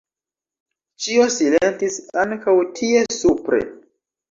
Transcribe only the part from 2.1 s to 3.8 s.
ankaŭ tie supre.